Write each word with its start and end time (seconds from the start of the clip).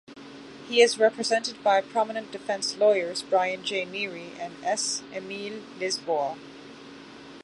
He 0.67 0.81
is 0.81 0.97
represented 0.97 1.63
by 1.63 1.79
prominent 1.81 2.31
defense 2.31 2.75
lawyers 2.75 3.21
Brian 3.21 3.63
J. 3.63 3.85
Neary 3.85 4.31
and 4.39 4.55
S. 4.63 5.03
Emile 5.15 5.61
Lisboa. 5.77 6.39